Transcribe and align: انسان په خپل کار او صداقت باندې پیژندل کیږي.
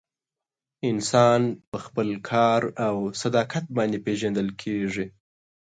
انسان 0.89 1.41
په 1.71 1.77
خپل 1.85 2.09
کار 2.29 2.61
او 2.87 2.95
صداقت 3.21 3.65
باندې 3.77 3.97
پیژندل 4.05 4.49
کیږي. 4.61 5.05